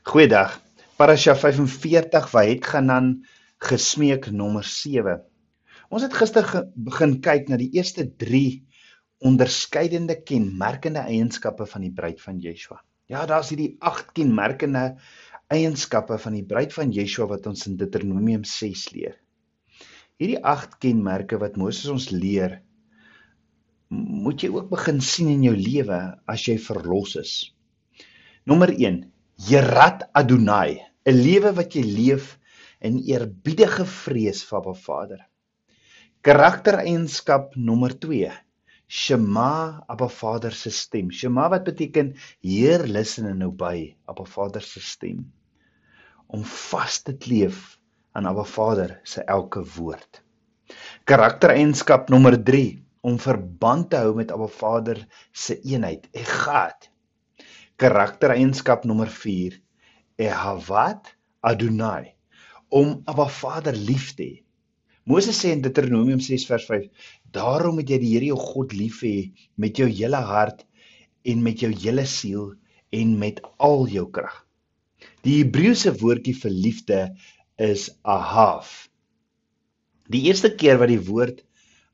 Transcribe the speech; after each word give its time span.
Goeiedag. 0.00 0.54
Parasha 0.96 1.34
45 1.36 2.30
wat 2.32 2.46
het 2.48 2.64
gaan 2.64 2.86
dan 2.88 3.08
gesmeek 3.60 4.30
nommer 4.32 4.64
7. 4.64 5.20
Ons 5.92 6.06
het 6.06 6.14
gister 6.16 6.46
ge 6.48 6.62
begin 6.72 7.18
kyk 7.20 7.50
na 7.52 7.58
die 7.60 7.68
eerste 7.76 8.06
3 8.08 8.64
onderskeidende 9.28 10.16
kenmerkende 10.24 11.02
eienskappe 11.04 11.66
van 11.68 11.84
die 11.84 11.92
bruid 11.92 12.16
van 12.24 12.40
Yeshua. 12.40 12.80
Ja, 13.12 13.26
daar's 13.28 13.52
hierdie 13.52 13.76
8 13.84 14.14
kenmerkende 14.16 14.96
eienskappe 15.52 16.16
van 16.18 16.38
die 16.38 16.46
bruid 16.48 16.72
van 16.72 16.96
Yeshua 16.96 17.28
wat 17.34 17.52
ons 17.52 17.68
in 17.68 17.76
Deuteronomium 17.76 18.48
6 18.48 18.88
leer. 18.96 19.20
Hierdie 20.16 20.40
8 20.40 20.80
kenmerke 20.80 21.36
wat 21.44 21.60
Moses 21.60 21.92
ons 21.92 22.08
leer, 22.08 22.62
moet 23.92 24.40
jy 24.40 24.48
ook 24.48 24.72
begin 24.72 25.04
sien 25.04 25.28
in 25.28 25.44
jou 25.50 25.56
lewe 25.60 26.00
as 26.24 26.48
jy 26.48 26.56
verlos 26.56 27.18
is. 27.20 27.34
Nommer 28.48 28.72
Jerat 29.40 30.02
Adonai, 30.12 30.84
'n 31.08 31.16
lewe 31.16 31.50
wat 31.56 31.72
jy 31.72 31.80
leef 31.80 32.24
in 32.84 32.98
eerbiedige 33.08 33.86
vrees 33.88 34.42
vir 34.44 34.58
Abba 34.58 34.74
Vader. 34.76 35.22
Karaktereienskap 36.20 37.56
nommer 37.56 37.94
2. 38.02 38.28
Shema 38.84 39.80
Abba 39.88 40.10
Vader 40.12 40.52
se 40.52 40.70
stem. 40.70 41.08
Shema 41.08 41.48
wat 41.54 41.64
beteken 41.64 42.12
Heer 42.44 42.84
luister 42.84 43.30
en 43.30 43.46
obey 43.48 43.96
Abba 44.04 44.28
Vader 44.28 44.60
se 44.60 44.84
stem. 44.84 45.24
Om 46.28 46.44
vas 46.44 47.00
te 47.00 47.16
leef 47.24 47.80
aan 48.12 48.28
Abba 48.28 48.44
Vader 48.44 48.98
se 49.04 49.24
elke 49.24 49.64
woord. 49.78 50.20
Karaktereienskap 51.08 52.12
nommer 52.12 52.36
3 52.36 52.76
om 53.00 53.16
verband 53.16 53.88
te 53.88 54.04
hou 54.04 54.12
met 54.20 54.36
Abba 54.36 54.52
Vader 54.60 55.06
se 55.32 55.56
eenheid, 55.64 56.10
Echad 56.12 56.90
karaktereienskap 57.80 58.84
nommer 58.84 59.08
4 59.08 59.56
Ehavat 60.20 61.14
Adonai 61.40 62.12
om 62.68 62.98
Abba 63.08 63.24
Vader 63.24 63.76
lief 63.76 64.10
te 64.18 64.26
hê. 64.26 64.36
Moses 65.08 65.38
sê 65.40 65.54
in 65.56 65.62
Deuteronomium 65.64 66.20
6 66.20 66.44
vers 66.50 66.66
5: 66.68 66.90
Daarom 67.32 67.78
moet 67.80 67.88
jy 67.88 67.98
die 68.02 68.10
Here 68.12 68.28
jou 68.28 68.36
God 68.36 68.74
lief 68.76 69.00
hê 69.06 69.32
met 69.56 69.80
jou 69.80 69.88
hele 69.88 70.20
hart 70.28 70.66
en 71.24 71.40
met 71.42 71.64
jou 71.64 71.72
hele 71.72 72.04
siel 72.04 72.52
en 72.92 73.16
met 73.18 73.40
al 73.56 73.88
jou 73.88 74.04
krag. 74.12 74.36
Die 75.24 75.40
Hebreëse 75.40 75.94
woordjie 76.02 76.36
vir 76.36 76.52
liefde 76.52 77.00
is 77.56 77.88
ahav. 78.04 78.68
Die 80.12 80.26
eerste 80.28 80.52
keer 80.52 80.76
wat 80.82 80.92
die 80.92 81.00
woord 81.08 81.40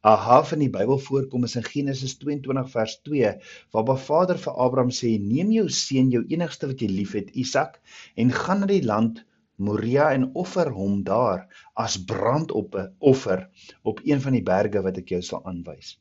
Ahaf 0.07 0.53
in 0.55 0.61
die 0.63 0.71
Bybel 0.71 1.01
voorkom 1.03 1.49
is 1.49 1.57
in 1.59 1.65
Genesis 1.67 2.13
22 2.21 2.69
vers 2.71 2.93
2 3.09 3.31
waar 3.75 3.87
Ba 3.89 3.97
Vader 3.99 4.39
vir 4.39 4.59
Abraham 4.65 4.93
sê 4.95 5.09
neem 5.19 5.49
jou 5.51 5.65
seun 5.77 6.13
jou 6.15 6.21
enigste 6.31 6.69
wat 6.71 6.85
jy 6.85 6.87
liefhet 6.93 7.33
Isak 7.43 7.81
en 8.15 8.31
gaan 8.31 8.63
na 8.63 8.69
die 8.71 8.85
land 8.87 9.25
Moria 9.59 10.13
en 10.15 10.29
offer 10.43 10.71
hom 10.77 11.01
daar 11.09 11.43
as 11.85 11.97
brandoffer 12.13 13.43
op 13.83 14.05
een 14.05 14.23
van 14.23 14.37
die 14.39 14.45
berge 14.47 14.85
wat 14.85 15.01
ek 15.03 15.11
jou 15.17 15.21
sal 15.27 15.43
aanwys. 15.43 15.97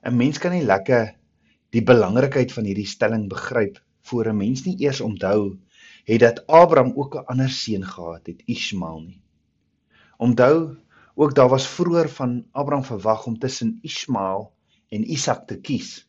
'n 0.00 0.16
Mens 0.16 0.40
kan 0.40 0.56
nie 0.56 0.64
lekker 0.64 1.12
die 1.76 1.84
belangrikheid 1.92 2.56
van 2.56 2.64
hierdie 2.64 2.88
stelling 2.88 3.28
begryp 3.28 3.76
voor 4.08 4.32
'n 4.32 4.40
mens 4.40 4.64
nie 4.64 4.78
eers 4.86 5.04
onthou 5.04 5.58
het 6.08 6.24
dat 6.24 6.46
Abraham 6.48 6.96
ook 6.96 7.20
'n 7.20 7.28
ander 7.28 7.52
seun 7.52 7.84
gehad 7.84 8.26
het, 8.26 8.40
Ismael 8.46 9.00
nie. 9.00 9.20
Onthou 10.16 10.80
Ook 11.18 11.34
daar 11.34 11.48
was 11.48 11.68
vroeër 11.68 12.08
van 12.12 12.44
Abraham 12.52 12.84
verwag 12.84 13.26
om 13.26 13.38
tussen 13.38 13.78
Ismael 13.82 14.52
en 14.88 15.10
Isak 15.10 15.46
te 15.46 15.56
kies. 15.60 16.08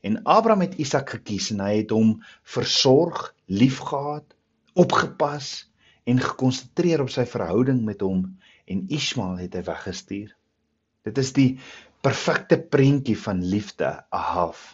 En 0.00 0.22
Abraham 0.22 0.60
het 0.64 0.78
Isak 0.80 1.10
gekies 1.10 1.50
en 1.52 1.60
hy 1.60 1.74
het 1.82 1.92
hom 1.92 2.14
versorg, 2.42 3.34
liefgehad, 3.44 4.24
opgepas 4.72 5.50
en 6.08 6.20
gekonsentreer 6.20 7.04
op 7.04 7.12
sy 7.12 7.26
verhouding 7.28 7.84
met 7.84 8.00
hom 8.00 8.24
en 8.64 8.86
Ismael 8.88 9.36
het 9.44 9.58
hy 9.58 9.66
weggestuur. 9.68 10.32
Dit 11.04 11.20
is 11.20 11.34
die 11.36 11.50
perfekte 12.00 12.56
prentjie 12.56 13.18
van 13.20 13.44
liefde, 13.44 13.92
ahav. 14.08 14.64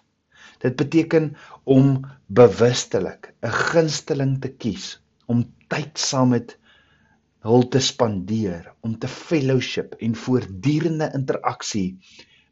Dit 0.63 0.79
beteken 0.79 1.33
om 1.65 2.07
bewustelik 2.27 3.35
'n 3.43 3.59
gunsteling 3.73 4.39
te 4.41 4.55
kies, 4.55 5.03
om 5.27 5.43
tyd 5.67 5.99
saam 5.99 6.31
met 6.37 6.59
hul 7.47 7.69
te 7.71 7.81
spandeer 7.81 8.73
om 8.83 8.97
te 8.99 9.09
fellowship 9.09 9.95
en 10.03 10.17
voortdurende 10.19 11.11
interaksie 11.15 11.99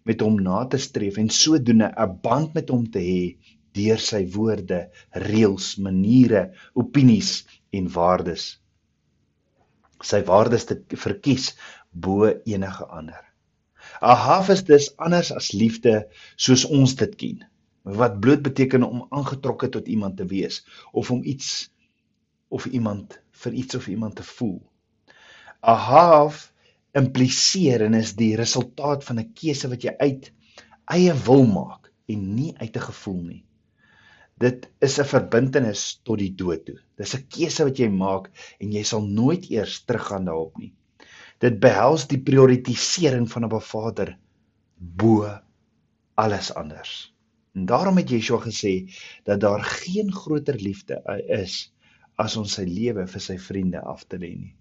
met 0.06 0.22
hom 0.22 0.38
na 0.42 0.60
te 0.70 0.78
streef 0.78 1.18
en 1.18 1.30
sodoende 1.30 1.88
'n 1.90 2.18
band 2.22 2.54
met 2.54 2.68
hom 2.70 2.84
te 2.90 3.02
hê 3.02 3.22
deur 3.76 3.98
sy 4.00 4.22
woorde, 4.32 4.78
reëls, 5.12 5.76
maniere, 5.76 6.52
opinies 6.74 7.44
en 7.70 7.88
waardes. 7.92 8.44
Sy 10.02 10.22
waardes 10.24 10.64
te 10.64 10.78
verkies 10.96 11.54
bo 11.90 12.30
enige 12.44 12.86
ander. 12.86 13.24
Ahaf 14.00 14.48
is 14.54 14.64
dus 14.64 14.88
anders 14.96 15.32
as 15.32 15.52
liefde 15.52 16.06
soos 16.36 16.64
ons 16.64 16.94
dit 16.94 17.14
ken. 17.16 17.44
Wat 17.82 18.20
bloot 18.20 18.42
beteken 18.42 18.82
om 18.82 19.06
aangetrokke 19.10 19.68
tot 19.68 19.88
iemand 19.88 20.16
te 20.16 20.26
wees 20.26 20.64
of 20.92 21.10
om 21.10 21.22
iets 21.24 21.70
of 22.48 22.66
iemand 22.66 23.18
vir 23.42 23.52
iets 23.52 23.74
of 23.74 23.88
iemand 23.88 24.16
te 24.16 24.22
voel. 24.22 24.60
Ahav 25.66 26.44
impliseer 26.98 27.82
en 27.86 27.96
is 27.98 28.14
die 28.18 28.36
resultaat 28.38 29.04
van 29.04 29.18
'n 29.20 29.32
keuse 29.40 29.68
wat 29.72 29.82
jy 29.84 29.94
uit 29.98 30.30
eie 30.94 31.14
wil 31.26 31.46
maak 31.50 31.90
en 32.14 32.20
nie 32.34 32.52
uit 32.62 32.76
'n 32.76 32.86
gevoel 32.88 33.22
nie. 33.22 33.42
Dit 34.38 34.68
is 34.86 34.98
'n 35.00 35.08
verbintenis 35.10 35.82
tot 36.04 36.18
die 36.22 36.34
dood 36.42 36.64
toe. 36.66 36.78
Dis 36.96 37.14
'n 37.16 37.26
keuse 37.36 37.64
wat 37.64 37.78
jy 37.82 37.88
maak 37.88 38.30
en 38.60 38.72
jy 38.72 38.82
sal 38.84 39.02
nooit 39.02 39.50
eers 39.50 39.80
teruggaan 39.84 40.28
daarop 40.30 40.58
nie. 40.58 40.72
Dit 41.40 41.58
behels 41.60 42.06
die 42.06 42.22
prioritisering 42.22 43.26
van 43.32 43.44
'n 43.44 43.60
Vader 43.60 44.18
bo 44.78 45.40
alles 46.14 46.54
anders. 46.54 47.12
En 47.54 47.66
daarom 47.66 47.96
het 47.96 48.10
Yeshua 48.10 48.38
gesê 48.38 48.92
dat 49.24 49.40
daar 49.40 49.64
geen 49.64 50.12
groter 50.12 50.54
liefde 50.54 51.02
is 51.28 51.72
as 52.16 52.36
ons 52.36 52.52
sy 52.52 52.64
lewe 52.64 53.06
vir 53.06 53.20
sy 53.20 53.38
vriende 53.38 53.80
af 53.80 54.04
te 54.04 54.18
lê 54.18 54.36
nie. 54.36 54.54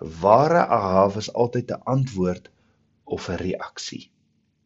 Ware 0.00 0.64
ahav 0.66 1.16
is 1.16 1.32
altyd 1.32 1.70
'n 1.70 1.82
antwoord 1.84 2.50
of 3.04 3.28
'n 3.28 3.36
reaksie. 3.36 4.10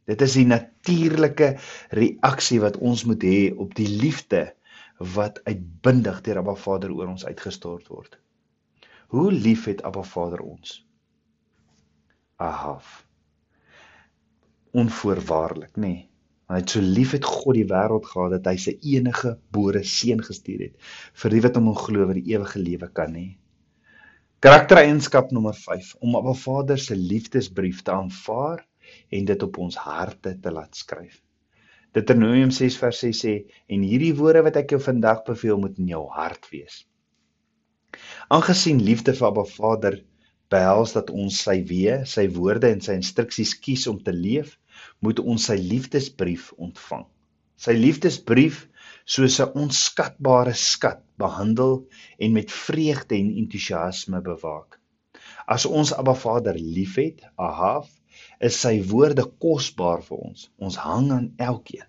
Dit 0.04 0.20
is 0.20 0.32
die 0.32 0.46
natuurlike 0.46 1.56
reaksie 1.90 2.60
wat 2.60 2.76
ons 2.76 3.04
moet 3.04 3.22
hê 3.22 3.54
op 3.56 3.74
die 3.74 3.88
liefde 3.88 4.54
wat 4.98 5.40
uitbundig 5.44 6.20
deur 6.20 6.38
Abba 6.38 6.54
Vader 6.54 6.92
oor 6.92 7.08
ons 7.08 7.24
uitgestort 7.24 7.88
word. 7.88 8.18
Hoe 9.08 9.32
lief 9.32 9.64
het 9.64 9.82
Abba 9.82 10.02
Vader 10.02 10.40
ons? 10.40 10.86
Ahav. 12.36 13.04
Onvoorwaardelik, 14.70 15.76
nê? 15.76 15.80
Nee. 15.80 16.10
Hy 16.44 16.58
het 16.60 16.70
so 16.70 16.80
lief 16.80 17.14
het 17.16 17.24
God 17.24 17.56
die 17.56 17.68
wêreld 17.70 18.04
gehad 18.04 18.34
dat 18.36 18.46
hy 18.50 18.58
sy 18.60 18.74
enige 18.82 19.30
gebore 19.32 19.80
seun 19.88 20.20
gestuur 20.22 20.66
het 20.66 20.90
vir 21.22 21.32
wie 21.32 21.40
wat 21.46 21.56
hom 21.56 21.70
glo 21.78 22.04
wat 22.10 22.18
die 22.20 22.34
ewige 22.34 22.60
lewe 22.60 22.90
kan 22.92 23.16
hê. 23.16 23.30
Karaktereienskap 24.44 25.30
nommer 25.32 25.54
5 25.56 25.94
om 26.04 26.16
'n 26.20 26.34
Vader 26.36 26.78
se 26.78 26.94
liefdesbrief 26.94 27.78
te 27.82 27.92
aanvaar 27.92 28.66
en 29.08 29.24
dit 29.24 29.42
op 29.42 29.58
ons 29.58 29.76
harte 29.76 30.32
te 30.40 30.50
laat 30.52 30.76
skryf. 30.76 31.22
Deuteronomium 31.96 32.50
6 32.50 32.76
vers 32.82 32.98
6 32.98 33.22
sê 33.24 33.32
en 33.76 33.86
hierdie 33.88 34.12
woorde 34.18 34.42
wat 34.44 34.58
ek 34.60 34.74
jou 34.74 34.80
vandag 34.86 35.22
beveel 35.24 35.56
moet 35.62 35.78
in 35.78 35.88
jou 35.94 36.02
hart 36.18 36.50
wees. 36.52 36.76
Aangesien 38.28 38.84
liefde 38.84 39.14
vir 39.16 39.28
Abba 39.30 39.46
Vader 39.54 39.96
behels 40.52 40.92
dat 40.92 41.10
ons 41.10 41.40
sy 41.46 41.56
weë, 41.72 42.04
sy 42.04 42.28
woorde 42.28 42.68
en 42.68 42.84
sy 42.84 43.00
instruksies 43.00 43.56
kies 43.64 43.86
om 43.86 44.02
te 44.02 44.12
leef, 44.12 44.58
moet 45.00 45.24
ons 45.24 45.48
sy 45.48 45.56
liefdesbrief 45.56 46.52
ontvang. 46.58 47.06
Sy 47.56 47.72
liefdesbrief 47.80 48.66
soos 49.12 49.34
'n 49.40 49.52
onskatbare 49.62 50.54
skat 50.54 51.00
behandel 51.22 51.74
en 52.18 52.32
met 52.32 52.52
vreugde 52.52 53.14
en 53.16 53.34
entoesiasme 53.42 54.20
bewaak. 54.28 54.80
As 55.46 55.66
ons 55.66 55.92
Abba 55.92 56.14
Vader 56.14 56.56
liefhet, 56.76 57.20
Ahav, 57.36 57.90
is 58.40 58.56
sy 58.60 58.80
woorde 58.92 59.26
kosbaar 59.44 60.00
vir 60.08 60.22
ons. 60.28 60.48
Ons 60.56 60.80
hang 60.86 61.12
aan 61.12 61.28
elkeen. 61.36 61.86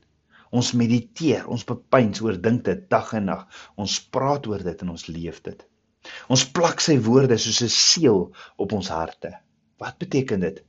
Ons 0.52 0.74
mediteer, 0.82 1.48
ons 1.48 1.64
bepeins 1.72 2.22
oor 2.22 2.38
dink 2.48 2.66
dit 2.68 2.84
dag 2.92 3.14
en 3.14 3.26
nag. 3.32 3.48
Ons 3.78 3.98
praat 4.18 4.48
oor 4.52 4.64
dit 4.68 4.86
en 4.86 4.94
ons 4.98 5.08
leef 5.08 5.42
dit. 5.48 5.66
Ons 6.30 6.46
plak 6.58 6.84
sy 6.84 7.00
woorde 7.10 7.38
soos 7.38 7.62
'n 7.64 7.76
seël 7.80 8.22
op 8.58 8.74
ons 8.74 8.90
harte. 8.90 9.32
Wat 9.80 9.98
beteken 9.98 10.40
dit? 10.40 10.64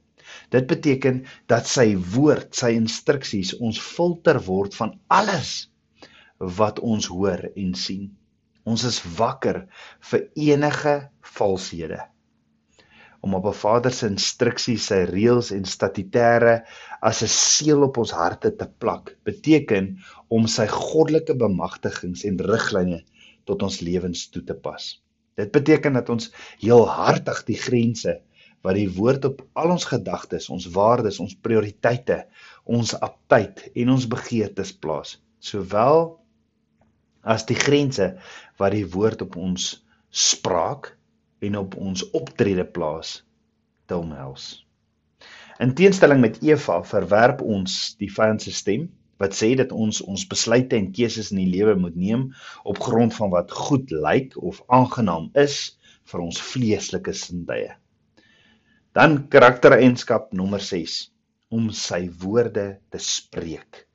Dit 0.50 0.66
beteken 0.66 1.24
dat 1.46 1.66
sy 1.66 1.94
woord, 1.96 2.54
sy 2.54 2.70
instruksies 2.78 3.54
ons 3.58 3.80
filter 3.80 4.40
word 4.46 4.74
van 4.74 4.98
alles 5.08 5.68
wat 6.38 6.80
ons 6.80 7.06
hoor 7.06 7.48
en 7.54 7.74
sien. 7.74 8.10
Ons 8.66 8.84
is 8.88 8.98
wakker 9.16 9.62
vir 10.10 10.26
enige 10.34 10.94
valshede. 11.36 12.00
Om 13.22 13.34
op 13.34 13.46
'n 13.46 13.58
Vader 13.58 13.92
se 13.92 14.06
instruksies, 14.06 14.86
sy 14.86 15.04
reëls 15.04 15.50
en 15.50 15.64
statutêre 15.64 16.64
as 17.00 17.22
'n 17.22 17.28
seël 17.28 17.82
op 17.82 17.98
ons 17.98 18.10
harte 18.10 18.50
te 18.56 18.68
plak, 18.78 19.16
beteken 19.24 19.98
om 20.28 20.46
sy 20.46 20.66
goddelike 20.66 21.34
bemagtigings 21.34 22.24
en 22.24 22.38
riglyne 22.38 23.02
tot 23.44 23.62
ons 23.62 23.80
lewens 23.80 24.28
toe 24.28 24.42
te 24.44 24.54
pas. 24.54 25.00
Dit 25.36 25.52
beteken 25.52 25.92
dat 25.92 26.08
ons 26.08 26.30
heel 26.58 26.86
hartig 26.88 27.44
die 27.44 27.58
grense 27.60 28.20
wat 28.62 28.74
die 28.74 28.90
woord 28.90 29.24
op 29.24 29.42
al 29.54 29.70
ons 29.70 29.84
gedagtes, 29.84 30.48
ons 30.50 30.66
waardes, 30.74 31.20
ons 31.20 31.34
prioriteite, 31.34 32.24
ons 32.64 32.94
aptyd 32.94 33.70
en 33.74 33.90
ons 33.90 34.08
begeertes 34.10 34.72
plaas, 34.72 35.22
sowel 35.38 36.18
as 37.26 37.46
die 37.48 37.58
grense 37.58 38.12
wat 38.60 38.74
die 38.76 38.86
woord 38.94 39.24
op 39.26 39.36
ons 39.40 39.72
spraak 40.10 40.92
en 41.44 41.58
op 41.60 41.74
ons 41.76 42.04
optrede 42.16 42.64
plaas 42.64 43.18
te 43.90 43.98
omhels. 43.98 44.66
In 45.62 45.72
teenstelling 45.74 46.20
met 46.20 46.38
Eva 46.44 46.82
verwerp 46.84 47.42
ons 47.42 47.96
die 48.00 48.10
vyand 48.12 48.44
se 48.44 48.52
stem 48.52 48.88
wat 49.22 49.32
sê 49.36 49.54
dat 49.56 49.72
ons 49.72 50.02
ons 50.04 50.26
besluite 50.28 50.76
en 50.76 50.90
keuses 50.92 51.30
in 51.32 51.40
die 51.40 51.52
lewe 51.54 51.74
moet 51.80 51.96
neem 51.96 52.26
op 52.68 52.80
grond 52.84 53.16
van 53.16 53.32
wat 53.32 53.54
goed 53.64 53.90
lyk 53.90 54.36
of 54.36 54.60
aangenaam 54.68 55.30
is 55.46 55.78
vir 56.12 56.24
ons 56.26 56.40
vleeslike 56.52 57.14
sintuie. 57.16 57.72
Dan 58.96 59.26
karaktereienskap 59.32 60.32
nommer 60.36 60.60
6 60.60 60.98
om 61.52 61.70
sy 61.72 62.06
woorde 62.20 62.68
te 62.92 63.00
spreek. 63.00 63.85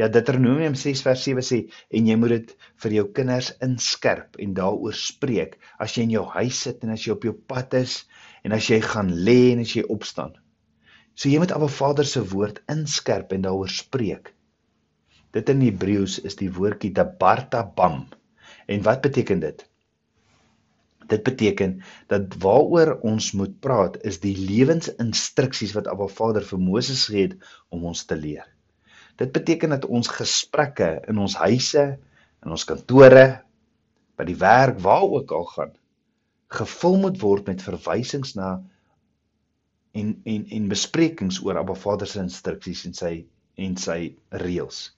Ja 0.00 0.08
Deuteronomium 0.08 0.74
6 0.78 1.02
vers 1.04 1.22
7 1.26 1.44
sê 1.44 1.58
en 1.92 2.06
jy 2.08 2.14
moet 2.16 2.32
dit 2.32 2.52
vir 2.84 2.94
jou 2.96 3.04
kinders 3.16 3.50
inskerp 3.64 4.38
en 4.40 4.54
daaroor 4.56 4.96
spreek 4.96 5.58
as 5.84 5.96
jy 5.96 6.06
in 6.06 6.14
jou 6.14 6.22
huis 6.36 6.60
sit 6.66 6.86
en 6.86 6.94
as 6.94 7.04
jy 7.04 7.12
op 7.12 7.26
jou 7.28 7.34
pad 7.52 7.76
is 7.76 7.98
en 8.42 8.56
as 8.56 8.70
jy 8.70 8.78
gaan 8.84 9.10
lê 9.26 9.52
en 9.52 9.60
as 9.66 9.74
jy 9.76 9.84
opstaan. 9.92 10.32
So 11.14 11.28
jy 11.28 11.42
moet 11.42 11.52
Abba 11.52 11.68
Vader 11.68 12.08
se 12.08 12.22
woord 12.32 12.62
inskerp 12.72 13.34
en 13.36 13.44
daaroor 13.44 13.68
spreek. 13.72 14.32
Dit 15.36 15.52
in 15.52 15.60
Hebreëus 15.64 16.18
is 16.28 16.38
die 16.40 16.48
woordjie 16.52 16.92
dabarta 16.96 17.62
bam. 17.76 18.06
En 18.72 18.82
wat 18.88 19.04
beteken 19.04 19.44
dit? 19.44 19.60
Dit 21.12 21.22
beteken 21.28 21.78
dat 22.08 22.32
waaroor 22.40 22.94
ons 23.04 23.32
moet 23.36 23.60
praat 23.60 24.00
is 24.08 24.22
die 24.24 24.34
lewensinstruksies 24.40 25.76
wat 25.76 25.92
Abba 25.92 26.08
Vader 26.08 26.48
vir 26.48 26.64
Moses 26.64 27.04
gegee 27.10 27.28
het 27.28 27.52
om 27.68 27.84
ons 27.92 28.06
te 28.08 28.16
leer. 28.16 28.48
Dit 29.20 29.32
beteken 29.32 29.74
dat 29.74 29.84
ons 29.86 30.08
gesprekke 30.08 31.02
in 31.08 31.18
ons 31.18 31.36
huise, 31.42 31.84
in 32.44 32.54
ons 32.54 32.64
kantore, 32.68 33.26
by 34.16 34.24
die 34.28 34.38
werk, 34.38 34.80
waar 34.84 35.04
ook 35.04 35.32
al 35.32 35.44
gaan, 35.52 35.74
gevul 36.52 36.98
moet 37.04 37.20
word 37.20 37.48
met 37.48 37.64
verwysings 37.64 38.34
na 38.36 38.54
en 39.92 40.16
en 40.24 40.48
en 40.48 40.72
besprekings 40.72 41.40
oor 41.44 41.60
Abba 41.60 41.76
Vader 41.76 42.08
se 42.08 42.20
instruksies 42.20 42.84
en 42.88 42.96
sy 42.96 43.14
en 43.60 43.76
sy 43.80 44.00
reëls 44.44 44.90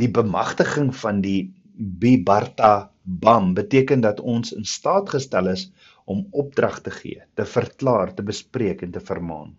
die 0.00 0.08
bemagtiging 0.12 0.92
van 0.94 1.22
die 1.24 1.52
bibarta 1.74 2.90
bam 3.02 3.54
beteken 3.56 4.02
dat 4.04 4.20
ons 4.20 4.52
in 4.52 4.64
staat 4.68 5.10
gestel 5.14 5.48
is 5.52 5.68
om 6.04 6.26
opdrag 6.30 6.80
te 6.84 6.92
gee, 6.92 7.22
te 7.34 7.46
verklaar, 7.48 8.12
te 8.14 8.22
bespreek 8.22 8.82
en 8.82 8.92
te 8.94 9.00
vermaan. 9.00 9.54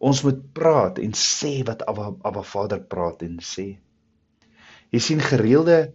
Ons 0.00 0.22
moet 0.24 0.40
praat 0.56 0.98
en 1.02 1.14
sê 1.16 1.60
wat 1.68 1.84
Abba, 1.90 2.10
Abba 2.24 2.42
Vader 2.42 2.80
praat 2.92 3.22
en 3.26 3.38
sê. 3.44 3.68
Jy 4.90 5.00
sien 5.04 5.20
gereelde 5.22 5.92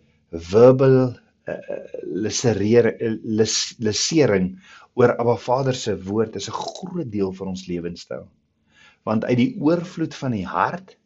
verbal 0.52 0.98
uh, 1.50 1.58
lesering 3.86 4.52
oor 4.96 5.16
Abba 5.18 5.36
Vader 5.42 5.76
se 5.76 5.96
woord 6.06 6.38
is 6.40 6.50
'n 6.50 6.60
groot 6.60 7.12
deel 7.12 7.34
van 7.34 7.54
ons 7.54 7.66
lewenstyl. 7.68 8.28
Want 9.04 9.26
uit 9.26 9.38
die 9.38 9.54
oorvloed 9.62 10.16
van 10.16 10.32
die 10.32 10.46
hart 10.46 10.98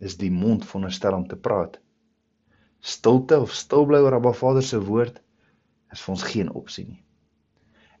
is 0.00 0.16
die 0.16 0.30
mond 0.30 0.64
veronderstel 0.64 1.14
om 1.14 1.26
te 1.28 1.36
praat 1.36 1.80
stilte 2.84 3.40
of 3.40 3.54
stil 3.56 3.86
bly 3.88 4.02
oor 4.04 4.18
Abba 4.18 4.34
Vader 4.36 4.62
se 4.62 4.78
woord 4.84 5.20
is 5.94 6.02
vir 6.04 6.12
ons 6.14 6.26
geen 6.28 6.50
opsie 6.52 6.84
nie. 6.84 7.00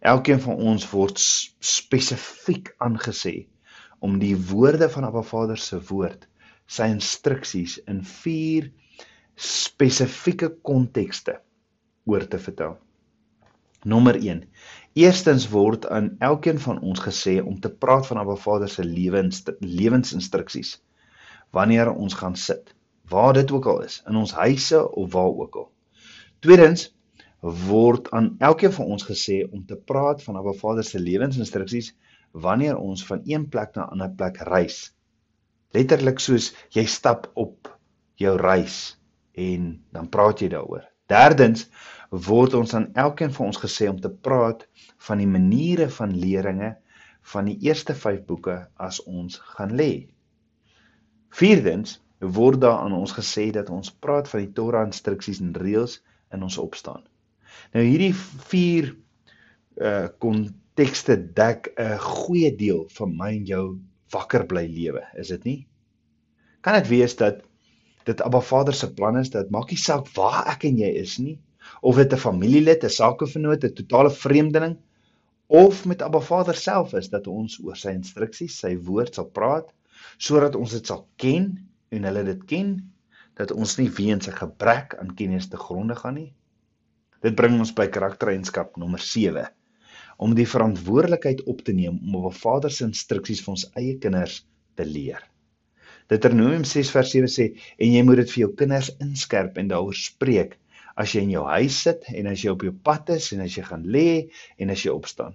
Elkeen 0.04 0.40
van 0.44 0.60
ons 0.72 0.84
word 0.90 1.20
spesifiek 1.64 2.74
aangesê 2.84 3.46
om 4.04 4.18
die 4.20 4.34
woorde 4.36 4.90
van 4.92 5.06
Abba 5.08 5.22
Vader 5.24 5.60
se 5.60 5.80
woord, 5.88 6.26
sy 6.68 6.90
instruksies 6.92 7.78
in 7.88 8.02
vier 8.04 8.68
spesifieke 9.34 10.50
kontekste 10.62 11.38
oor 12.08 12.26
te 12.28 12.40
vertel. 12.40 12.76
Nommer 13.84 14.16
1. 14.20 14.44
Eerstens 14.96 15.48
word 15.52 15.88
aan 15.92 16.14
elkeen 16.24 16.60
van 16.60 16.80
ons 16.80 17.00
gesê 17.04 17.38
om 17.42 17.56
te 17.60 17.72
praat 17.72 18.06
van 18.08 18.20
Abba 18.22 18.36
Vader 18.40 18.70
se 18.70 18.84
lewens 18.84 19.42
lewensinstruksies 19.60 20.78
wanneer 21.56 21.92
ons 21.92 22.16
gaan 22.20 22.36
sit 22.36 22.74
waar 23.08 23.34
dit 23.36 23.50
ook 23.52 23.66
al 23.68 23.82
is, 23.84 23.98
in 24.08 24.16
ons 24.16 24.32
huise 24.32 24.78
of 24.96 25.12
waar 25.12 25.32
ook 25.42 25.56
al. 25.60 25.66
Tweedens 26.40 26.88
word 27.40 28.08
aan 28.16 28.34
elkeen 28.38 28.72
van 28.72 28.86
ons 28.96 29.04
gesê 29.04 29.42
om 29.50 29.66
te 29.68 29.76
praat 29.76 30.22
van 30.24 30.38
Abba 30.40 30.54
Vader 30.56 30.84
se 30.84 31.00
lewensinstruksies 31.00 31.92
wanneer 32.34 32.76
ons 32.76 33.04
van 33.06 33.22
een 33.24 33.48
plek 33.48 33.74
na 33.74 33.86
'n 33.86 33.90
ander 33.96 34.10
plek 34.10 34.36
reis. 34.50 34.92
Letterlik 35.70 36.18
soos 36.18 36.52
jy 36.70 36.84
stap 36.86 37.30
op 37.34 37.78
jou 38.14 38.36
reis 38.36 38.98
en 39.32 39.84
dan 39.92 40.08
praat 40.08 40.40
jy 40.40 40.48
daaroor. 40.48 40.84
Derdens 41.06 41.68
word 42.10 42.54
ons 42.54 42.74
aan 42.74 42.90
elkeen 42.94 43.32
van 43.32 43.46
ons 43.46 43.58
gesê 43.58 43.88
om 43.88 44.00
te 44.00 44.10
praat 44.10 44.66
van 44.98 45.18
die 45.18 45.26
maniere 45.26 45.88
van 45.90 46.16
leringe 46.16 46.76
van 47.22 47.44
die 47.44 47.58
eerste 47.60 47.94
5 47.94 48.24
boeke 48.24 48.68
as 48.76 49.02
ons 49.02 49.38
gaan 49.56 49.72
lê. 49.72 50.08
Vierdens 51.34 52.00
word 52.18 52.60
daar 52.60 52.84
aan 52.84 52.92
ons 52.92 53.12
gesê 53.12 53.50
dat 53.50 53.70
ons 53.70 53.90
praat 53.92 54.28
van 54.28 54.44
die 54.44 54.52
Torah 54.52 54.86
instruksies 54.86 55.40
en 55.40 55.54
reëls 55.54 56.02
in 56.32 56.42
ons 56.42 56.58
opstaan. 56.58 57.02
Nou 57.74 57.84
hierdie 57.84 58.14
vier 58.50 58.94
uh 59.74 60.08
kontekste 60.74 61.14
dek 61.38 61.68
'n 61.78 61.98
goeie 62.02 62.50
deel 62.58 62.80
van 62.96 63.12
my 63.16 63.28
en 63.32 63.44
jou 63.46 63.78
wakker 64.10 64.42
bly 64.46 64.64
lewe, 64.66 65.02
is 65.14 65.28
dit 65.28 65.44
nie? 65.44 65.66
Kan 66.62 66.74
dit 66.74 66.88
wees 66.88 67.14
dat 67.14 67.44
dit 68.04 68.20
Abba 68.20 68.40
Vader 68.40 68.74
se 68.74 68.88
plan 68.92 69.16
is 69.16 69.30
dat 69.30 69.50
maak 69.50 69.70
nie 69.70 69.78
saak 69.78 70.10
waar 70.16 70.48
ek 70.50 70.64
en 70.64 70.76
jy 70.78 70.90
is 70.98 71.18
nie, 71.18 71.38
of 71.80 71.94
dit 71.96 72.12
'n 72.12 72.18
familielid, 72.18 72.82
'n 72.82 72.90
sakevernoot, 72.90 73.64
'n 73.64 73.74
totale 73.74 74.10
vreemdeling 74.10 74.76
of 75.46 75.86
met 75.86 76.02
Abba 76.02 76.20
Vader 76.20 76.54
self 76.54 76.92
is 76.92 77.08
dat 77.08 77.26
ons 77.28 77.60
oor 77.62 77.76
sy 77.76 77.90
instruksies, 77.90 78.58
sy 78.58 78.76
woord 78.76 79.14
sal 79.14 79.30
praat 79.30 79.72
sodat 80.18 80.56
ons 80.56 80.72
dit 80.72 80.86
sal 80.86 81.06
ken 81.16 81.68
en 81.90 82.04
hulle 82.04 82.24
dit 82.24 82.44
ken 82.46 82.92
dat 83.36 83.52
ons 83.52 83.78
nie 83.78 83.90
weens 83.90 84.26
'n 84.26 84.32
gebrek 84.42 84.96
aan 84.98 85.14
kennis 85.14 85.48
te 85.48 85.56
gronde 85.56 85.94
gaan 85.94 86.14
nie. 86.14 86.34
Dit 87.22 87.36
bring 87.36 87.60
ons 87.60 87.72
by 87.72 87.86
karaktereienskap 87.86 88.76
nommer 88.76 88.98
7 88.98 89.46
om 90.16 90.34
die 90.34 90.48
verantwoordelikheid 90.48 91.42
op 91.50 91.62
te 91.66 91.72
neem 91.72 92.00
om 92.02 92.16
op 92.20 92.32
'n 92.32 92.38
Vader 92.38 92.70
se 92.70 92.84
instruksies 92.84 93.42
vir 93.44 93.54
ons 93.56 93.70
eie 93.74 93.98
kinders 93.98 94.46
te 94.74 94.84
leer. 94.84 95.22
Deuteronomium 96.08 96.64
6 96.64 96.90
vers 96.90 97.10
7 97.10 97.28
sê 97.32 97.44
en 97.78 97.92
jy 97.92 98.02
moet 98.02 98.16
dit 98.22 98.30
vir 98.30 98.40
jou 98.40 98.50
kinders 98.54 98.90
inskerp 99.00 99.58
en 99.58 99.68
daaroor 99.68 99.94
spreek 99.96 100.58
as 100.96 101.14
jy 101.14 101.22
in 101.26 101.30
jou 101.34 101.44
huis 101.44 101.78
sit 101.86 102.04
en 102.12 102.26
as 102.26 102.42
jy 102.44 102.50
op 102.50 102.62
jou 102.62 102.74
pad 102.88 103.10
is 103.16 103.32
en 103.32 103.40
as 103.40 103.56
jy 103.56 103.64
gaan 103.66 103.86
lê 103.96 104.08
en 104.58 104.70
as 104.70 104.84
jy 104.84 104.92
opstaan. 104.92 105.34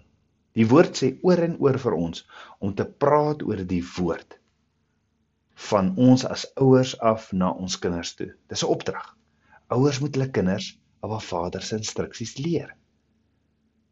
Die 0.53 0.67
woord 0.67 0.97
sê 1.01 1.15
oor 1.23 1.41
en 1.45 1.57
oor 1.59 1.77
vir 1.77 1.95
ons 1.97 2.25
om 2.59 2.75
te 2.75 2.85
praat 2.85 3.43
oor 3.47 3.63
die 3.73 3.83
woord 3.97 4.37
van 5.69 5.91
ons 5.99 6.23
as 6.25 6.45
ouers 6.63 6.93
af 7.03 7.31
na 7.33 7.51
ons 7.51 7.75
kinders 7.83 8.13
toe. 8.15 8.29
Dis 8.47 8.63
'n 8.63 8.71
opdrag. 8.75 9.15
Ouers 9.75 9.99
moet 9.99 10.15
hulle 10.15 10.31
kinders 10.31 10.79
op 11.01 11.11
haar 11.11 11.25
Vader 11.31 11.61
se 11.61 11.75
instruksies 11.75 12.37
leer. 12.37 12.75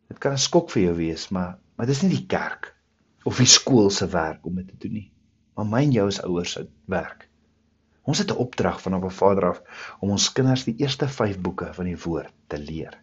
Dit 0.08 0.20
kan 0.24 0.34
'n 0.34 0.44
skok 0.44 0.70
vir 0.74 0.82
jou 0.84 0.96
wees, 0.98 1.30
maar 1.30 1.58
maar 1.78 1.88
dis 1.88 2.02
nie 2.02 2.10
die 2.10 2.26
kerk 2.26 2.76
of 3.24 3.38
die 3.38 3.50
skool 3.54 3.90
se 3.90 4.08
werk 4.08 4.46
om 4.46 4.56
dit 4.56 4.68
te 4.68 4.78
doen 4.84 4.94
nie. 4.94 5.12
Maar 5.56 5.66
myn 5.66 5.92
jou 5.92 6.08
is 6.08 6.22
ouers 6.22 6.52
se 6.52 6.68
werk. 6.86 7.28
Ons 8.04 8.18
het 8.24 8.32
'n 8.32 8.42
opdrag 8.46 8.82
van 8.82 8.92
haar 8.92 9.12
Vader 9.12 9.50
af 9.50 9.62
om 10.00 10.10
ons 10.10 10.32
kinders 10.32 10.64
die 10.64 10.76
eerste 10.78 11.08
5 11.08 11.40
boeke 11.40 11.74
van 11.74 11.86
die 11.86 12.00
woord 12.06 12.34
te 12.48 12.58
leer. 12.58 12.98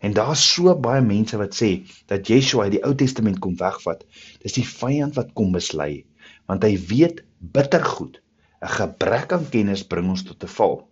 En 0.00 0.12
daar's 0.12 0.52
so 0.52 0.74
baie 0.74 1.02
mense 1.02 1.36
wat 1.36 1.54
sê 1.62 1.70
dat 2.06 2.28
Yeshua 2.28 2.62
uit 2.62 2.72
die 2.72 2.84
Ou 2.84 2.94
Testament 2.94 3.38
kom 3.38 3.56
wegvat. 3.56 4.04
Dis 4.42 4.52
die 4.52 4.66
vyand 4.66 5.14
wat 5.14 5.32
kom 5.32 5.50
mislei 5.50 6.04
want 6.46 6.62
hy 6.62 6.78
weet 6.88 7.24
bittergoed 7.38 8.20
'n 8.62 8.74
gebrek 8.74 9.32
aan 9.32 9.48
kennis 9.48 9.86
bring 9.86 10.08
ons 10.10 10.22
tot 10.22 10.42
'n 10.44 10.54
val 10.58 10.88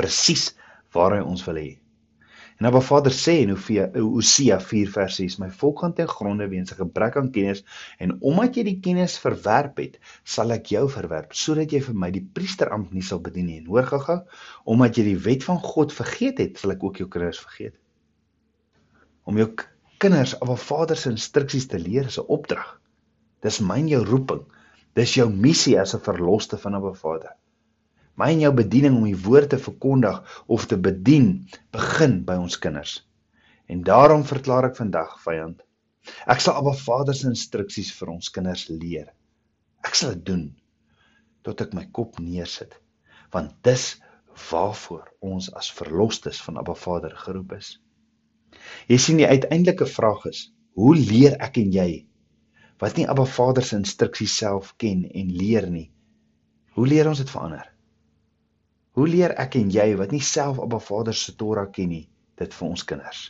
presies 0.00 0.54
waar 0.94 1.16
hy 1.16 1.22
ons 1.24 1.44
wil 1.46 1.58
hê 1.60 1.70
en 2.60 2.68
Abba 2.68 2.82
Vader 2.84 3.14
sê 3.16 3.38
in 3.42 3.54
Hosea 3.56 4.58
4 4.60 4.92
vers 4.94 5.18
6 5.22 5.38
my 5.42 5.48
volk 5.62 5.82
gaan 5.82 5.94
ten 5.96 6.08
gronde 6.08 6.48
weens 6.52 6.72
'n 6.72 6.80
gebrek 6.82 7.16
aan 7.16 7.32
kennis 7.36 7.64
en 7.98 8.16
omdat 8.20 8.56
jy 8.56 8.64
die 8.68 8.80
kennis 8.86 9.18
verwerp 9.18 9.80
het 9.82 9.98
sal 10.24 10.52
ek 10.52 10.72
jou 10.76 10.86
verwerp 10.88 11.32
sodat 11.32 11.72
jy 11.72 11.80
vir 11.88 11.94
my 11.94 12.10
die 12.10 12.26
priesterampt 12.38 12.92
nie 12.92 13.02
sal 13.02 13.18
bedien 13.18 13.46
nie 13.46 13.64
hoor 13.66 13.86
gaga 13.86 14.24
omdat 14.64 14.96
jy 14.96 15.04
die 15.04 15.22
wet 15.28 15.44
van 15.44 15.58
God 15.58 15.92
vergeet 15.92 16.38
het 16.38 16.58
sal 16.58 16.76
ek 16.76 16.84
ook 16.84 17.02
jou 17.02 17.08
kinders 17.08 17.40
vergeet 17.40 17.74
om 19.24 19.36
jou 19.36 19.50
kinders 19.98 20.36
Abba 20.40 20.56
Vader 20.56 20.96
se 20.96 21.10
instruksies 21.10 21.66
te 21.66 21.78
leer 21.78 22.06
is 22.06 22.18
'n 22.18 22.28
opdrag 22.28 22.80
Dis 23.44 23.60
myn 23.64 23.86
jou 23.88 24.00
roeping. 24.04 24.42
Dis 24.98 25.14
jou 25.16 25.28
missie 25.44 25.78
as 25.80 25.94
'n 25.96 26.04
verloste 26.06 26.58
van 26.64 26.74
'n 26.76 26.94
Vader. 26.94 27.32
My 28.18 28.30
en 28.34 28.42
jou 28.42 28.52
bediening 28.54 28.96
om 28.98 29.06
die 29.08 29.18
woord 29.18 29.52
te 29.52 29.58
verkondig 29.60 30.18
of 30.46 30.66
te 30.70 30.78
bedien 30.78 31.46
begin 31.74 32.20
by 32.26 32.36
ons 32.40 32.58
kinders. 32.58 33.00
En 33.70 33.84
daarom 33.86 34.24
verklaar 34.26 34.70
ek 34.70 34.78
vandag, 34.80 35.16
vyand, 35.24 35.62
ek 36.26 36.42
sal 36.42 36.58
Abba 36.58 36.74
Vader 36.74 37.16
se 37.16 37.28
instruksies 37.30 37.92
vir 37.96 38.14
ons 38.16 38.32
kinders 38.34 38.66
leer. 38.68 39.12
Ek 39.86 39.94
sal 39.94 40.16
dit 40.16 40.26
doen 40.32 40.46
tot 41.46 41.62
ek 41.64 41.72
my 41.72 41.86
kop 41.96 42.18
neersit, 42.20 42.74
want 43.32 43.54
dis 43.64 43.94
waarvoor 44.50 45.06
ons 45.24 45.48
as 45.56 45.70
verlosters 45.72 46.40
van 46.44 46.58
Abba 46.60 46.74
Vader 46.76 47.14
geroep 47.16 47.54
is. 47.56 47.78
Jy 48.90 48.98
sien 49.00 49.20
die 49.22 49.30
uiteindelike 49.30 49.88
vraag 49.88 50.26
is, 50.28 50.50
hoe 50.76 50.92
leer 50.98 51.38
ek 51.40 51.62
en 51.62 51.72
jy 51.72 51.90
wat 52.80 52.96
nie 52.96 53.06
Abba 53.08 53.26
Vader 53.28 53.64
se 53.64 53.76
instruksies 53.76 54.38
self 54.40 54.72
ken 54.80 55.04
en 55.04 55.32
leer 55.36 55.66
nie. 55.68 55.90
Hoe 56.76 56.86
leer 56.88 57.10
ons 57.10 57.20
dit 57.20 57.28
verander? 57.28 57.66
Hoe 58.98 59.06
leer 59.08 59.32
ek 59.38 59.54
en 59.58 59.68
jy 59.70 59.92
wat 59.98 60.10
nie 60.14 60.22
self 60.26 60.58
Abba 60.62 60.80
Vader 60.82 61.14
se 61.14 61.36
Torah 61.38 61.68
ken 61.74 61.92
nie, 61.92 62.06
dit 62.40 62.54
vir 62.56 62.66
ons 62.68 62.82
kinders? 62.92 63.20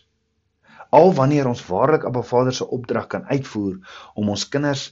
Al 0.96 1.12
wanneer 1.18 1.50
ons 1.50 1.60
waarlik 1.66 2.06
Abba 2.08 2.22
Vader 2.26 2.56
se 2.56 2.66
opdrag 2.76 3.10
kan 3.12 3.26
uitvoer 3.28 3.76
om 4.16 4.32
ons 4.32 4.46
kinders 4.54 4.86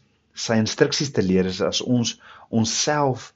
sy 0.46 0.58
instruksies 0.60 1.14
te 1.16 1.25
leer 1.25 1.48
is 1.50 1.62
as 1.64 1.80
ons 1.80 2.12
onsself 2.60 3.32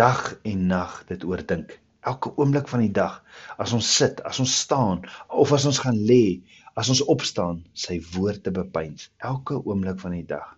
dag 0.00 0.20
en 0.52 0.66
nag 0.72 0.98
dit 1.12 1.24
oordink. 1.28 1.76
Elke 2.10 2.32
oomblik 2.34 2.68
van 2.72 2.82
die 2.82 2.92
dag, 2.98 3.20
as 3.60 3.72
ons 3.76 3.88
sit, 3.96 4.20
as 4.26 4.40
ons 4.42 4.58
staan 4.64 5.04
of 5.28 5.52
as 5.56 5.68
ons 5.70 5.80
gaan 5.84 6.02
lê, 6.10 6.40
as 6.74 6.90
ons 6.92 7.04
opstaan, 7.14 7.62
sy 7.76 8.00
woord 8.14 8.42
te 8.44 8.52
bepeins 8.56 9.10
elke 9.32 9.60
oomblik 9.60 10.00
van 10.02 10.18
die 10.18 10.26
dag. 10.26 10.56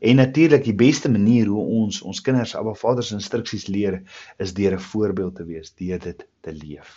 En 0.00 0.16
natuurlik 0.16 0.64
die 0.64 0.74
beste 0.74 1.10
manier 1.10 1.46
hoe 1.46 1.64
ons 1.82 2.02
ons 2.02 2.20
kinders 2.20 2.54
Abba 2.56 2.74
Vader 2.74 3.04
se 3.04 3.14
instruksies 3.14 3.66
leer 3.66 4.02
is 4.38 4.54
deur 4.54 4.72
'n 4.76 4.86
voorbeeld 4.90 5.34
te 5.36 5.44
wees, 5.44 5.74
deur 5.74 5.98
dit 5.98 6.26
te 6.40 6.52
leef. 6.52 6.96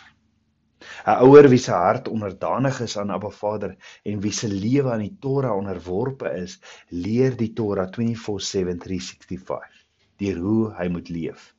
'n 1.06 1.20
Ouer 1.24 1.48
wie 1.48 1.58
se 1.58 1.72
hart 1.72 2.08
onderdanig 2.08 2.80
is 2.80 2.98
aan 2.98 3.10
Abba 3.10 3.30
Vader 3.30 3.76
en 4.04 4.20
wie 4.20 4.32
se 4.32 4.48
lewe 4.48 4.92
aan 4.92 5.06
die 5.06 5.16
Torah 5.20 5.56
onderworpe 5.56 6.30
is, 6.42 6.60
leer 6.88 7.36
die 7.36 7.52
Torah 7.52 7.88
24/7/365 7.88 9.84
deur 10.16 10.36
hoe 10.36 10.74
hy 10.76 10.88
moet 10.88 11.08
leef, 11.08 11.54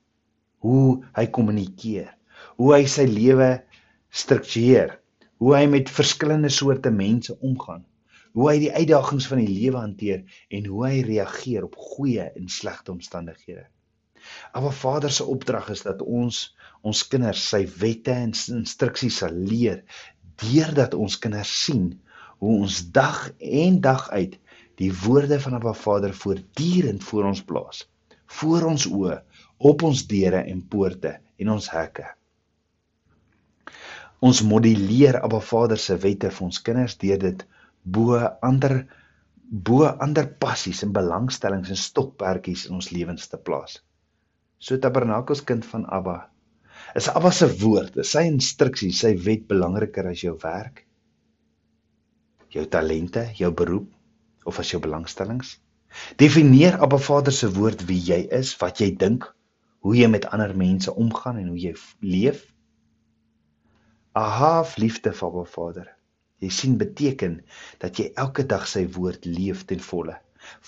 hoe 0.58 1.04
hy 1.14 1.28
kommunikeer, 1.28 2.18
hoe 2.58 2.74
hy 2.74 2.86
sy 2.86 3.06
lewe 3.06 3.64
struktureer 4.10 5.02
hoe 5.42 5.56
hy 5.58 5.66
met 5.66 5.90
verskillende 5.90 6.52
soorte 6.54 6.92
mense 6.94 7.34
omgaan, 7.42 7.82
hoe 8.38 8.48
hy 8.50 8.58
die 8.64 8.72
uitdagings 8.72 9.28
van 9.32 9.42
die 9.44 9.52
lewe 9.52 9.82
hanteer 9.82 10.24
en 10.50 10.70
hoe 10.72 10.86
hy 10.88 11.02
reageer 11.08 11.68
op 11.68 11.76
goeie 11.76 12.30
en 12.30 12.50
slegte 12.50 12.94
omstandighede. 12.94 13.66
Maar 14.54 14.74
Vader 14.78 15.12
se 15.12 15.26
opdrag 15.26 15.70
is 15.74 15.84
dat 15.88 16.02
ons 16.02 16.44
ons 16.82 17.02
kinders 17.08 17.42
sy 17.52 17.66
wette 17.82 18.14
en 18.14 18.32
instruksies 18.34 19.20
sal 19.22 19.36
leer 19.36 19.84
deurdat 20.42 20.96
ons 20.98 21.18
kinders 21.22 21.52
sien 21.66 21.92
hoe 22.42 22.56
ons 22.64 22.80
dag 22.94 23.28
en 23.38 23.78
dag 23.82 24.08
uit 24.10 24.38
die 24.82 24.90
woorde 25.04 25.38
van 25.44 25.60
Abba 25.60 25.74
Vader 25.78 26.14
voortdurend 26.18 27.04
voor 27.06 27.28
ons 27.30 27.44
plaas, 27.46 27.84
voor 28.40 28.66
ons 28.72 28.88
oë, 28.90 29.20
op 29.62 29.84
ons 29.86 30.02
deure 30.10 30.42
en 30.50 30.64
poorte 30.74 31.20
en 31.38 31.52
ons 31.54 31.70
hekke. 31.70 32.08
Ons 34.26 34.42
modelleer 34.46 35.20
Abba 35.22 35.42
Vader 35.42 35.78
se 35.82 35.98
wette 36.02 36.32
vir 36.34 36.48
ons 36.48 36.62
kinders 36.66 36.98
deur 37.02 37.22
dit 37.22 37.46
bo 37.84 38.18
ander 38.42 38.84
bo 39.52 39.84
ander 39.84 40.30
passies 40.40 40.80
en 40.86 40.94
belangstellings 40.96 41.72
en 41.74 41.80
stokperdjies 41.80 42.70
in 42.70 42.78
ons 42.80 42.92
lewens 42.96 43.28
te 43.28 43.38
plaas. 43.38 43.82
So 44.62 44.78
Tabernakels 44.80 45.44
kind 45.44 45.66
van 45.68 45.84
Abba. 45.92 46.30
Is 46.96 47.10
Abba 47.12 47.32
se 47.36 47.50
woord, 47.60 47.98
is 48.00 48.14
sy 48.16 48.24
instruksies, 48.30 49.02
sy 49.04 49.12
wet 49.26 49.44
belangriker 49.50 50.08
as 50.08 50.24
jou 50.24 50.38
werk? 50.44 50.86
Jou 52.52 52.64
talente, 52.72 53.26
jou 53.36 53.52
beroep 53.52 54.48
of 54.48 54.60
as 54.60 54.72
jou 54.72 54.80
belangstellings? 54.84 55.58
Definieer 56.20 56.80
Abba 56.80 57.00
Vader 57.00 57.36
se 57.36 57.52
woord 57.52 57.84
wie 57.90 58.00
jy 58.00 58.22
is, 58.32 58.54
wat 58.64 58.80
jy 58.80 58.94
dink, 58.96 59.28
hoe 59.84 59.98
jy 59.98 60.08
met 60.08 60.30
ander 60.32 60.54
mense 60.56 60.94
omgaan 60.96 61.42
en 61.42 61.52
hoe 61.52 61.60
jy 61.60 61.76
leef? 62.06 62.46
Aha, 64.16 64.62
liefde 64.80 65.12
van 65.16 65.36
my 65.36 65.44
Vader. 65.48 65.92
Jy 66.42 66.50
sien 66.50 66.78
beteken 66.82 67.40
dat 67.82 68.00
jy 68.02 68.12
elke 68.18 68.46
dag 68.50 68.68
sy 68.68 68.88
woord 68.96 69.26
leef 69.30 69.66
ten 69.70 69.82
volle 69.92 70.18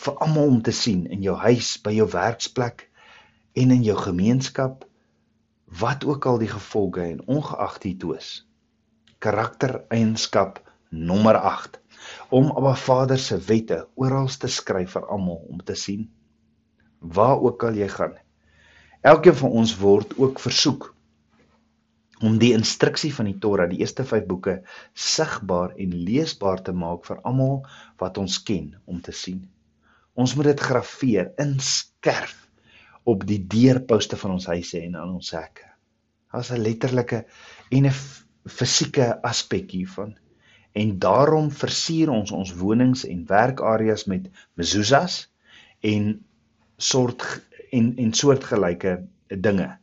vir 0.04 0.18
almal 0.22 0.52
om 0.52 0.62
te 0.62 0.72
sien 0.72 1.06
in 1.10 1.24
jou 1.26 1.36
huis, 1.42 1.78
by 1.84 1.94
jou 1.96 2.06
werksplek 2.14 2.88
en 3.58 3.74
in 3.74 3.86
jou 3.86 3.96
gemeenskap 3.98 4.86
wat 5.82 6.06
ook 6.06 6.28
al 6.30 6.38
die 6.44 6.52
gevolge 6.52 7.02
en 7.02 7.24
ongeag 7.26 7.80
die 7.82 7.96
toes. 7.98 8.44
Karaktereienskap 9.24 10.60
nommer 10.90 11.40
8 11.40 11.80
om 12.30 12.52
Abba 12.52 12.76
Vader 12.78 13.18
se 13.18 13.40
wette 13.48 13.80
oral 13.96 14.30
te 14.30 14.50
skryf 14.52 14.94
vir 14.98 15.08
almal 15.10 15.42
om 15.50 15.64
te 15.66 15.76
sien 15.76 16.10
waar 17.00 17.42
ook 17.42 17.64
al 17.68 17.76
jy 17.76 17.90
gaan. 17.92 18.14
Elkeen 19.02 19.36
van 19.36 19.58
ons 19.64 19.74
word 19.80 20.14
ook 20.18 20.40
versoek 20.40 20.93
om 22.24 22.38
die 22.40 22.54
instruksie 22.56 23.12
van 23.12 23.28
die 23.28 23.38
Torah, 23.44 23.68
die 23.68 23.82
eerste 23.84 24.06
5 24.08 24.28
boeke, 24.30 24.62
sigbaar 24.96 25.74
en 25.76 25.96
leesbaar 26.08 26.62
te 26.64 26.72
maak 26.72 27.04
vir 27.10 27.20
almal 27.28 27.58
wat 28.00 28.20
ons 28.22 28.38
ken 28.48 28.72
om 28.88 29.02
te 29.04 29.12
sien. 29.12 29.42
Ons 30.16 30.36
moet 30.38 30.54
dit 30.54 30.64
grafeer, 30.64 31.34
inskerf 31.42 32.38
op 33.10 33.26
die 33.28 33.42
deurposte 33.52 34.16
van 34.22 34.38
ons 34.38 34.48
huise 34.48 34.80
en 34.80 34.96
aan 35.02 35.18
ons 35.18 35.34
hekke. 35.36 35.68
Daar's 36.32 36.52
'n 36.52 36.64
letterlike 36.64 37.26
en 37.70 37.88
'n 37.88 37.94
fisieke 38.48 39.22
aspek 39.22 39.72
hiervan. 39.72 40.16
En 40.74 41.00
daarom 41.00 41.52
versier 41.52 42.10
ons 42.10 42.32
ons 42.32 42.54
wonings 42.54 43.06
en 43.06 43.26
werkareas 43.28 44.06
met 44.06 44.30
mezuzahs 44.56 45.30
en 45.82 46.26
soort 46.78 47.42
en 47.72 47.94
en 47.98 48.14
soortgelyke 48.14 49.04
dinge. 49.28 49.78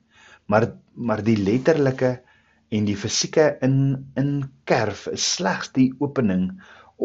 Maar 0.47 0.73
maar 0.95 1.23
die 1.23 1.37
letterlike 1.37 2.23
en 2.71 2.87
die 2.87 2.97
fisieke 2.97 3.47
in 3.67 3.77
in 4.21 4.35
kerf 4.71 5.07
is 5.11 5.25
slegs 5.35 5.73
die 5.75 5.89
opening 5.99 6.51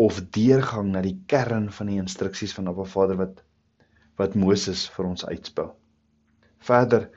of 0.05 0.19
deurgang 0.37 0.91
na 0.93 1.01
die 1.01 1.17
kern 1.31 1.69
van 1.77 1.89
die 1.89 2.01
instruksies 2.01 2.53
van 2.57 2.69
Abba 2.71 2.85
Vader 2.95 3.17
wat 3.21 3.41
wat 4.19 4.35
Moses 4.39 4.85
vir 4.95 5.07
ons 5.09 5.25
uitspel. 5.27 5.73
Verder 6.63 7.09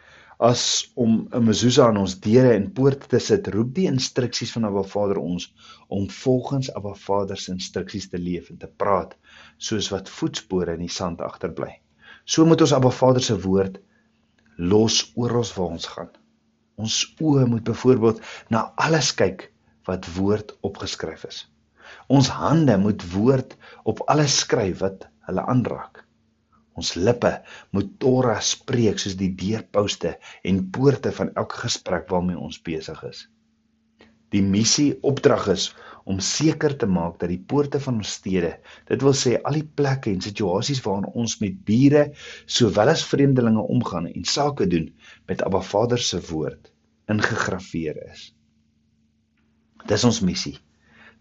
as 0.49 0.63
om 0.95 1.29
'n 1.35 1.45
mezuzah 1.45 1.89
aan 1.91 2.01
ons 2.05 2.15
deure 2.25 2.55
en 2.55 2.71
poorte 2.73 3.09
te 3.13 3.19
sit, 3.19 3.49
roep 3.55 3.75
die 3.75 3.87
instruksies 3.91 4.53
van 4.57 4.65
Abba 4.65 4.83
Vader 4.83 5.19
ons 5.19 5.49
om 5.89 6.09
volgens 6.11 6.71
Abba 6.75 6.95
Vader 6.95 7.37
se 7.37 7.53
instruksies 7.53 8.09
te 8.09 8.19
leef 8.19 8.51
en 8.51 8.59
te 8.59 8.71
praat 8.83 9.17
soos 9.59 9.91
wat 9.91 10.09
voetspore 10.09 10.73
in 10.79 10.87
die 10.87 10.95
sand 11.01 11.21
agterbly. 11.21 11.81
So 12.25 12.47
moet 12.47 12.61
ons 12.61 12.73
Abba 12.73 12.91
Vader 12.91 13.23
se 13.23 13.41
woord 13.41 13.79
los 14.57 15.13
oral 15.17 15.47
waar 15.57 15.77
ons 15.77 15.87
gaan. 15.87 16.11
Ons 16.79 16.97
oë 17.19 17.47
moet 17.51 17.65
byvoorbeeld 17.67 18.21
na 18.55 18.69
alles 18.87 19.13
kyk 19.19 19.49
wat 19.89 20.09
woord 20.17 20.55
opgeskryf 20.69 21.25
is. 21.29 21.45
Ons 22.13 22.29
hande 22.41 22.77
moet 22.79 23.03
woord 23.13 23.57
op 23.89 24.05
alles 24.13 24.37
skryf 24.45 24.83
wat 24.85 25.09
hulle 25.29 25.45
aanraak. 25.55 26.05
Ons 26.79 26.95
lippe 26.95 27.33
moet 27.75 27.91
Torah 28.03 28.41
spreek 28.45 29.01
soos 29.03 29.17
die 29.19 29.33
deurposte 29.41 30.15
en 30.47 30.61
poorte 30.75 31.11
van 31.17 31.33
elke 31.43 31.65
gesprek 31.65 32.07
waarmee 32.13 32.39
ons 32.39 32.61
besig 32.71 33.03
is. 33.09 33.25
Die 34.35 34.45
missie 34.45 34.93
opdrag 35.11 35.49
is 35.57 35.71
om 36.09 36.21
seker 36.25 36.73
te 36.81 36.87
maak 36.89 37.19
dat 37.21 37.29
die 37.29 37.41
poorte 37.51 37.81
van 37.85 37.99
ons 38.01 38.15
stede, 38.17 38.55
dit 38.89 39.03
wil 39.05 39.15
sê 39.17 39.35
al 39.39 39.59
die 39.59 39.67
plekke 39.81 40.09
en 40.11 40.23
situasies 40.25 40.81
waarin 40.87 41.11
ons 41.21 41.37
met 41.43 41.57
bure 41.69 42.05
sowel 42.59 42.95
as 42.95 43.05
vreemdelinge 43.05 43.65
omgaan 43.77 44.09
en 44.09 44.25
sake 44.25 44.67
doen 44.73 44.89
met 45.29 45.45
Abba 45.45 45.61
Vader 45.61 46.01
se 46.01 46.21
woord 46.31 46.71
ingegrafieer 47.13 48.01
is. 48.09 48.31
Dis 49.89 50.05
ons 50.05 50.21
missie. 50.25 50.57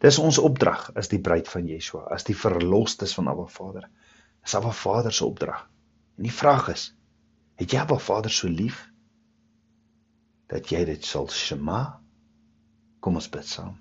Dis 0.03 0.19
ons 0.21 0.39
opdrag 0.39 0.89
as 0.99 1.09
die 1.11 1.19
bruid 1.23 1.49
van 1.49 1.67
Yeshua, 1.67 2.05
as 2.13 2.27
die 2.27 2.35
verlosters 2.37 3.15
van 3.17 3.31
Abba 3.31 3.47
Vader. 3.51 3.87
Dis 4.43 4.55
Abba 4.55 4.71
Vader 4.75 5.15
se 5.15 5.25
opdrag. 5.25 5.65
En 6.17 6.27
die 6.27 6.33
vraag 6.33 6.69
is, 6.73 6.91
het 7.59 7.73
jy 7.73 7.81
Abba 7.81 7.97
Vader 8.01 8.33
so 8.33 8.47
lief 8.51 8.85
dat 10.47 10.71
jy 10.71 10.85
dit 10.87 11.03
sal 11.03 11.27
shema? 11.33 11.81
Kom 13.03 13.19
ons 13.19 13.27
bid 13.31 13.47
saam. 13.47 13.75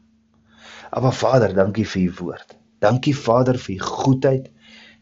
Aba 0.90 1.12
Vader, 1.12 1.54
dankie 1.54 1.86
vir 1.86 2.02
u 2.08 2.12
woord. 2.20 2.56
Dankie 2.82 3.14
Vader 3.16 3.58
vir 3.58 3.76
u 3.76 3.78
goedheid 3.80 4.50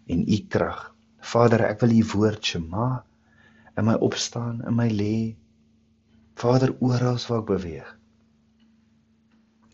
en 0.06 0.22
u 0.28 0.38
krag. 0.48 0.94
Vader, 1.24 1.64
ek 1.68 1.82
wil 1.82 1.96
u 1.96 2.04
woord 2.12 2.44
Shema 2.44 3.04
in 3.76 3.88
my 3.88 3.96
opstaan, 4.06 4.62
in 4.68 4.76
my 4.76 4.88
lê. 4.92 5.16
Vader, 6.40 6.74
oral 6.80 7.18
waar 7.28 7.42
ek 7.42 7.50
beweeg, 7.50 7.90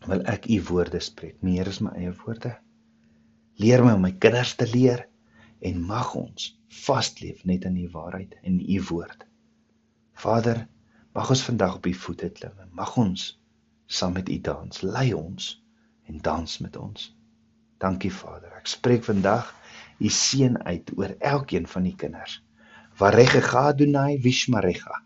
wil 0.07 0.21
ek 0.29 0.47
u 0.49 0.59
woorde 0.69 0.99
spreek. 1.01 1.37
Meer 1.45 1.69
is 1.69 1.81
my 1.81 1.93
eie 1.97 2.13
woorde. 2.23 2.55
Leer 3.61 3.83
my 3.85 3.95
om 3.97 4.05
my 4.05 4.13
kinders 4.17 4.55
te 4.57 4.67
leer 4.69 5.05
en 5.61 5.81
mag 5.85 6.15
ons 6.17 6.51
vasleef 6.85 7.43
net 7.45 7.65
in 7.69 7.77
u 7.77 7.87
waarheid 7.93 8.37
en 8.41 8.61
u 8.61 8.81
woord. 8.89 9.25
Vader, 10.17 10.65
Mag 11.11 11.29
ons 11.29 11.43
vandag 11.43 11.75
op 11.75 11.85
u 11.85 11.93
voete 11.93 12.29
klim. 12.29 12.51
Mag 12.71 12.95
ons 12.97 13.39
saam 13.85 14.13
met 14.13 14.29
u 14.29 14.39
dans. 14.39 14.81
Lei 14.81 15.13
ons 15.13 15.60
en 16.07 16.17
dans 16.21 16.59
met 16.59 16.77
ons. 16.77 17.15
Dankie 17.81 18.11
Vader. 18.13 18.53
Ek 18.59 18.69
spreek 18.69 19.03
vandag 19.03 19.47
u 19.97 20.09
seën 20.09 20.57
uit 20.65 20.91
oor 20.97 21.15
elkeen 21.17 21.67
van 21.67 21.87
die 21.87 21.95
kinders. 21.97 22.41
Varecha 22.93 23.67
Adonai 23.71 24.19
Vishmarecha. 24.21 25.01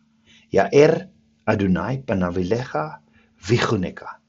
Ja 0.52 0.68
er 0.72 1.08
Adonai 1.46 2.02
panavilecha 2.04 3.02
vichuneka. 3.38 4.20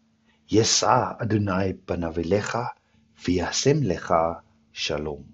Yesa 0.46 1.16
Adonai 1.18 1.74
panavilecha 1.74 2.76
viasem 3.24 3.82
lecha 3.82 4.42
shalom. 4.72 5.24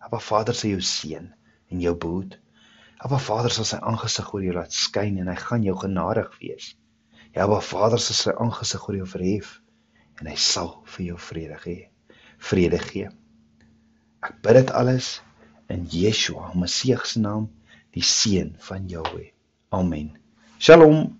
Aba 0.00 0.18
Vader 0.18 0.54
sê 0.54 0.72
jou 0.72 0.80
seën 0.80 1.30
en 1.70 1.80
jou 1.80 1.94
behoed. 1.94 2.38
Aba 2.98 3.18
Vader 3.18 3.54
sal 3.54 3.68
sy 3.68 3.78
aangesig 3.78 4.34
oor 4.34 4.42
jou 4.42 4.54
laat 4.56 4.74
skyn 4.74 5.18
en 5.22 5.28
hy 5.28 5.38
gaan 5.38 5.62
jou 5.62 5.76
genadig 5.78 6.30
wees. 6.40 6.74
Ja, 7.34 7.44
Aba 7.44 7.60
Vader 7.60 8.02
sal 8.02 8.18
sy 8.18 8.34
aangesig 8.34 8.88
oor 8.88 8.98
jou 9.02 9.06
verhef 9.06 9.58
en 10.20 10.30
hy 10.30 10.36
sal 10.40 10.74
vir 10.94 11.10
jou 11.12 11.18
vrede 11.28 11.58
gee. 11.62 11.88
Vrede 12.50 12.80
gee. 12.82 13.10
Ek 14.24 14.40
bid 14.42 14.58
dit 14.58 14.72
alles 14.74 15.18
in 15.70 15.86
Yeshua, 15.92 16.52
Messie 16.58 16.96
se 17.04 17.20
naam, 17.22 17.48
die 17.94 18.02
seun 18.02 18.54
van 18.68 18.88
Jahweh. 18.90 19.30
Amen. 19.70 20.16
Shalom. 20.58 21.18